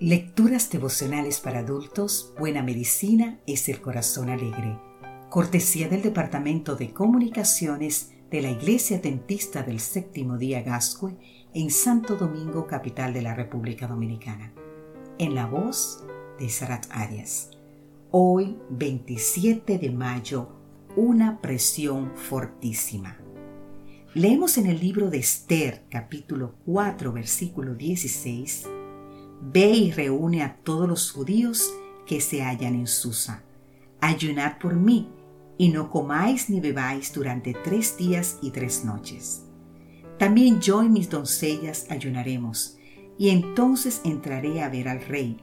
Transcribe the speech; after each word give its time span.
Lecturas 0.00 0.70
devocionales 0.70 1.40
para 1.40 1.58
adultos, 1.58 2.32
Buena 2.38 2.62
Medicina 2.62 3.40
es 3.48 3.68
el 3.68 3.80
Corazón 3.80 4.30
Alegre. 4.30 4.78
Cortesía 5.28 5.88
del 5.88 6.02
Departamento 6.02 6.76
de 6.76 6.92
Comunicaciones 6.92 8.12
de 8.30 8.40
la 8.40 8.52
Iglesia 8.52 9.00
Dentista 9.00 9.64
del 9.64 9.80
Séptimo 9.80 10.38
Día 10.38 10.62
Gascue 10.62 11.16
en 11.52 11.72
Santo 11.72 12.14
Domingo, 12.14 12.68
capital 12.68 13.12
de 13.12 13.22
la 13.22 13.34
República 13.34 13.88
Dominicana. 13.88 14.52
En 15.18 15.34
la 15.34 15.46
voz 15.46 16.04
de 16.38 16.48
Sarat 16.48 16.86
Arias. 16.90 17.50
Hoy, 18.12 18.56
27 18.70 19.78
de 19.78 19.90
mayo, 19.90 20.48
una 20.94 21.40
presión 21.40 22.12
fortísima. 22.14 23.18
Leemos 24.14 24.58
en 24.58 24.66
el 24.66 24.78
libro 24.78 25.10
de 25.10 25.18
Esther, 25.18 25.86
capítulo 25.90 26.54
4, 26.66 27.12
versículo 27.12 27.74
16 27.74 28.68
Ve 29.40 29.70
y 29.70 29.92
reúne 29.92 30.42
a 30.42 30.56
todos 30.56 30.88
los 30.88 31.12
judíos 31.12 31.72
que 32.06 32.20
se 32.20 32.42
hallan 32.42 32.74
en 32.74 32.86
Susa. 32.86 33.42
Ayunad 34.00 34.58
por 34.58 34.74
mí, 34.74 35.10
y 35.56 35.68
no 35.70 35.90
comáis 35.90 36.48
ni 36.50 36.60
bebáis 36.60 37.12
durante 37.12 37.52
tres 37.52 37.96
días 37.96 38.38
y 38.42 38.50
tres 38.50 38.84
noches. 38.84 39.44
También 40.18 40.60
yo 40.60 40.82
y 40.82 40.88
mis 40.88 41.10
doncellas 41.10 41.86
ayunaremos, 41.90 42.78
y 43.18 43.30
entonces 43.30 44.00
entraré 44.04 44.62
a 44.62 44.68
ver 44.68 44.88
al 44.88 45.00
rey, 45.02 45.40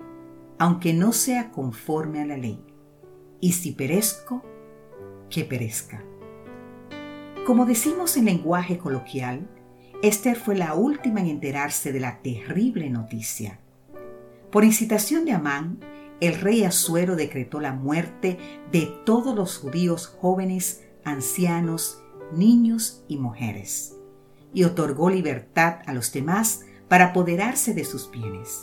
aunque 0.58 0.94
no 0.94 1.12
sea 1.12 1.52
conforme 1.52 2.22
a 2.22 2.26
la 2.26 2.38
ley. 2.38 2.64
Y 3.42 3.54
si 3.54 3.72
perezco, 3.74 4.44
que 5.30 5.44
perezca. 5.44 6.04
Como 7.46 7.66
decimos 7.66 8.18
en 8.18 8.26
lenguaje 8.26 8.78
coloquial, 8.78 9.48
Esther 10.02 10.36
fue 10.36 10.56
la 10.56 10.74
última 10.74 11.20
en 11.20 11.28
enterarse 11.28 11.92
de 11.92 12.00
la 12.00 12.22
terrible 12.22 12.90
noticia. 12.90 13.60
Por 14.56 14.64
incitación 14.64 15.26
de 15.26 15.34
Amán, 15.34 15.82
el 16.22 16.40
rey 16.40 16.64
Asuero 16.64 17.18
decretó 17.18 17.60
la 17.60 17.74
muerte 17.74 18.38
de 18.72 18.86
todos 19.06 19.36
los 19.36 19.58
judíos 19.58 20.08
jóvenes, 20.22 20.82
ancianos, 21.04 22.02
niños 22.32 23.04
y 23.10 23.18
mujeres, 23.18 23.98
y 24.54 24.64
otorgó 24.64 25.10
libertad 25.10 25.80
a 25.86 25.94
los 25.94 26.14
demás 26.14 26.62
para 26.88 27.08
apoderarse 27.08 27.74
de 27.74 27.84
sus 27.84 28.10
bienes. 28.10 28.62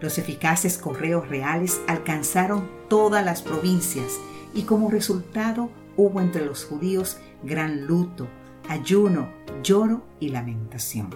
Los 0.00 0.18
eficaces 0.18 0.76
correos 0.76 1.28
reales 1.28 1.80
alcanzaron 1.86 2.68
todas 2.88 3.24
las 3.24 3.42
provincias 3.42 4.18
y 4.54 4.62
como 4.62 4.90
resultado 4.90 5.70
hubo 5.96 6.20
entre 6.20 6.44
los 6.44 6.64
judíos 6.64 7.18
gran 7.44 7.86
luto, 7.86 8.26
ayuno, 8.68 9.28
lloro 9.62 10.04
y 10.18 10.30
lamentación. 10.30 11.10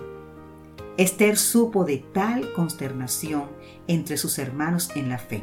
Esther 0.99 1.37
supo 1.37 1.85
de 1.85 1.99
tal 1.99 2.55
consternación 2.55 3.51
entre 3.87 4.17
sus 4.17 4.39
hermanos 4.39 4.89
en 4.97 5.11
la 5.11 5.19
fe, 5.19 5.43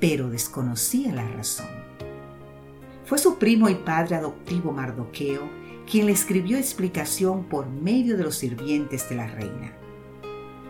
pero 0.00 0.28
desconocía 0.28 1.14
la 1.14 1.26
razón. 1.28 1.70
Fue 3.06 3.16
su 3.16 3.38
primo 3.38 3.70
y 3.70 3.74
padre 3.74 4.16
adoptivo 4.16 4.72
Mardoqueo 4.72 5.48
quien 5.90 6.06
le 6.06 6.12
escribió 6.12 6.58
explicación 6.58 7.44
por 7.44 7.68
medio 7.68 8.18
de 8.18 8.24
los 8.24 8.36
sirvientes 8.36 9.08
de 9.08 9.16
la 9.16 9.28
reina. 9.28 9.72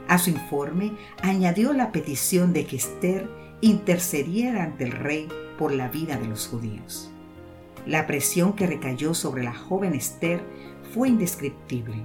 A 0.07 0.19
su 0.19 0.31
informe 0.31 0.93
añadió 1.23 1.73
la 1.73 1.91
petición 1.91 2.53
de 2.53 2.65
que 2.65 2.77
Esther 2.77 3.29
intercediera 3.61 4.63
ante 4.63 4.85
el 4.85 4.93
rey 4.93 5.27
por 5.59 5.73
la 5.73 5.89
vida 5.89 6.17
de 6.17 6.29
los 6.29 6.47
judíos. 6.47 7.11
La 7.87 8.07
presión 8.07 8.53
que 8.53 8.69
recayó 8.69 9.15
sobre 9.15 9.43
la 9.43 9.55
joven 9.55 9.95
Esther 9.95 10.45
fue 10.93 11.09
indescriptible 11.09 12.05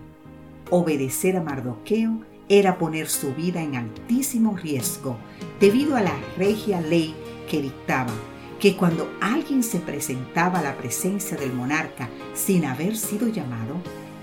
Obedecer 0.74 1.36
a 1.36 1.44
Mardoqueo 1.44 2.22
era 2.48 2.78
poner 2.78 3.10
su 3.10 3.34
vida 3.36 3.62
en 3.62 3.76
altísimo 3.76 4.56
riesgo 4.56 5.18
debido 5.60 5.98
a 5.98 6.02
la 6.02 6.18
regia 6.38 6.80
ley 6.80 7.14
que 7.50 7.62
dictaba 7.62 8.14
que 8.58 8.78
cuando 8.78 9.12
alguien 9.20 9.64
se 9.64 9.80
presentaba 9.80 10.60
a 10.60 10.62
la 10.62 10.78
presencia 10.78 11.36
del 11.36 11.52
monarca 11.52 12.10
sin 12.34 12.64
haber 12.64 12.96
sido 12.96 13.28
llamado, 13.28 13.76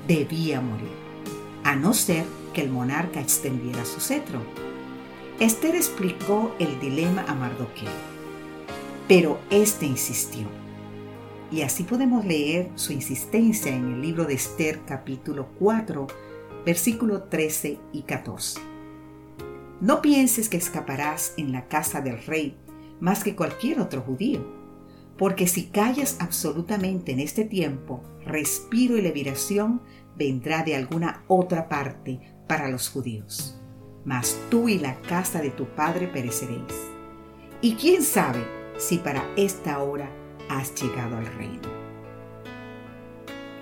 debía 0.06 0.62
morir, 0.62 0.88
a 1.64 1.76
no 1.76 1.92
ser 1.92 2.24
que 2.54 2.62
el 2.62 2.70
monarca 2.70 3.20
extendiera 3.20 3.84
su 3.84 4.00
cetro. 4.00 4.40
Esther 5.40 5.74
explicó 5.74 6.54
el 6.58 6.80
dilema 6.80 7.26
a 7.28 7.34
Mardoqueo, 7.34 7.90
pero 9.06 9.38
éste 9.50 9.84
insistió. 9.84 10.46
Y 11.50 11.60
así 11.60 11.82
podemos 11.82 12.24
leer 12.24 12.70
su 12.74 12.94
insistencia 12.94 13.74
en 13.74 13.92
el 13.92 14.00
libro 14.00 14.24
de 14.24 14.34
Esther 14.34 14.80
capítulo 14.86 15.48
4, 15.58 16.06
versículo 16.64 17.24
13 17.24 17.78
y 17.92 18.02
14. 18.02 18.60
No 19.80 20.02
pienses 20.02 20.48
que 20.48 20.56
escaparás 20.56 21.34
en 21.36 21.52
la 21.52 21.68
casa 21.68 22.00
del 22.00 22.22
rey 22.24 22.56
más 23.00 23.22
que 23.22 23.36
cualquier 23.36 23.80
otro 23.80 24.02
judío, 24.02 24.44
porque 25.16 25.46
si 25.46 25.66
callas 25.66 26.16
absolutamente 26.20 27.12
en 27.12 27.20
este 27.20 27.44
tiempo, 27.44 28.02
respiro 28.24 28.96
y 28.96 29.02
liberación 29.02 29.82
vendrá 30.16 30.62
de 30.62 30.74
alguna 30.74 31.24
otra 31.28 31.68
parte 31.68 32.20
para 32.48 32.68
los 32.68 32.88
judíos. 32.88 33.58
Mas 34.04 34.38
tú 34.50 34.68
y 34.68 34.78
la 34.78 35.00
casa 35.02 35.40
de 35.40 35.50
tu 35.50 35.66
padre 35.66 36.08
pereceréis. 36.08 36.74
Y 37.60 37.74
quién 37.74 38.02
sabe 38.02 38.44
si 38.78 38.98
para 38.98 39.24
esta 39.36 39.82
hora 39.82 40.10
has 40.48 40.74
llegado 40.80 41.16
al 41.16 41.26
reino. 41.26 41.68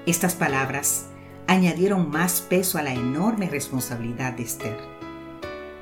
Estas 0.06 0.34
palabras 0.34 1.08
añadieron 1.46 2.10
más 2.10 2.40
peso 2.40 2.78
a 2.78 2.82
la 2.82 2.92
enorme 2.92 3.48
responsabilidad 3.48 4.32
de 4.32 4.42
Esther. 4.42 4.78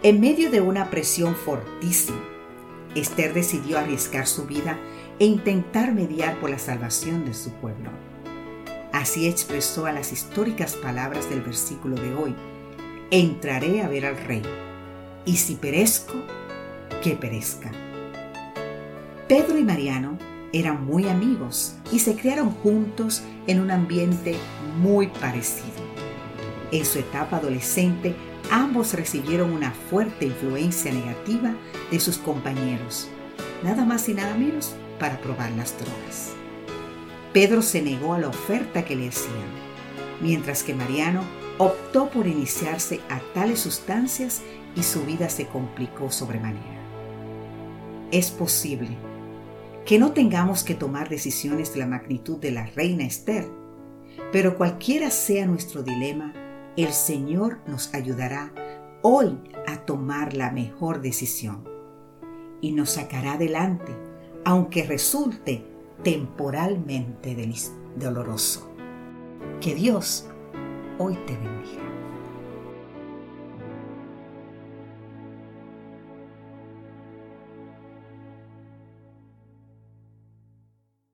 En 0.02 0.20
medio 0.20 0.50
de 0.50 0.60
una 0.60 0.91
presión 0.91 1.34
fortísima, 1.34 2.22
Esther 2.94 3.32
decidió 3.32 3.78
arriesgar 3.78 4.26
su 4.26 4.44
vida 4.44 4.78
e 5.19 5.25
intentar 5.25 5.92
mediar 5.92 6.38
por 6.41 6.50
la 6.50 6.58
salvación 6.58 7.25
de 7.25 7.34
su 7.34 7.50
pueblo. 7.52 7.91
Así 8.92 9.26
expresó 9.26 9.86
a 9.86 9.92
las 9.92 10.12
históricas 10.12 10.75
palabras 10.76 11.28
del 11.28 11.41
versículo 11.41 11.96
de 11.96 12.14
hoy, 12.14 12.34
entraré 13.10 13.82
a 13.82 13.88
ver 13.88 14.06
al 14.06 14.16
rey, 14.16 14.42
y 15.25 15.36
si 15.36 15.56
perezco, 15.56 16.14
que 17.02 17.16
perezca. 17.16 17.72
Pedro 19.26 19.58
y 19.58 19.64
Mariano 19.64 20.19
eran 20.54 20.87
muy 20.87 21.09
amigos 21.09 21.75
y 21.91 21.98
se 21.98 22.15
criaron 22.15 22.53
juntos 22.53 23.22
en 23.48 23.60
un 23.60 23.72
ambiente 23.72 24.37
muy 24.81 25.09
parecido. 25.09 25.82
En 26.70 26.84
su 26.84 27.00
etapa 27.00 27.38
adolescente, 27.38 28.15
ambos 28.53 28.94
recibieron 28.94 29.53
una 29.53 29.72
fuerte 29.72 30.26
influencia 30.26 30.93
negativa 30.93 31.56
de 31.91 31.98
sus 31.98 32.19
compañeros, 32.19 33.09
nada 33.64 33.84
más 33.84 34.09
y 34.09 34.14
nada 34.14 34.37
menos 34.37 34.76
para 35.00 35.20
probar 35.20 35.50
las 35.53 35.75
drogas. 35.76 36.34
Pedro 37.32 37.60
se 37.60 37.82
negó 37.82 38.14
a 38.14 38.20
la 38.20 38.28
oferta 38.28 38.84
que 38.84 38.94
le 38.94 39.09
hacían, 39.09 39.34
mientras 40.20 40.62
que 40.62 40.72
Mariano 40.72 41.22
optó 41.59 42.09
por 42.10 42.28
iniciarse 42.28 43.00
a 43.10 43.19
tales 43.34 43.59
sustancias 43.59 44.41
y 44.76 44.84
su 44.84 45.04
vida 45.04 45.28
se 45.28 45.48
complicó 45.48 46.12
sobremanera. 46.12 46.81
Es 48.12 48.31
posible 48.31 48.97
que 49.84 49.99
no 49.99 50.12
tengamos 50.12 50.65
que 50.65 50.75
tomar 50.75 51.09
decisiones 51.09 51.72
de 51.75 51.81
la 51.81 51.87
magnitud 51.87 52.39
de 52.39 52.50
la 52.50 52.67
reina 52.67 53.05
Esther, 53.05 53.47
pero 54.33 54.56
cualquiera 54.56 55.11
sea 55.11 55.47
nuestro 55.47 55.83
dilema, 55.83 56.33
el 56.77 56.93
Señor 56.93 57.59
nos 57.67 57.93
ayudará 57.94 58.53
hoy 59.03 59.39
a 59.67 59.77
tomar 59.84 60.34
la 60.34 60.50
mejor 60.50 61.03
decisión 61.03 61.69
y 62.61 62.73
nos 62.73 62.91
sacará 62.91 63.34
adelante, 63.34 63.94
aunque 64.44 64.84
resulte 64.84 65.65
temporalmente 66.03 67.37
doloroso. 67.97 68.71
Que 69.61 69.75
Dios 69.75 70.27
hoy 70.99 71.15
te 71.27 71.37
bendiga. 71.37 71.94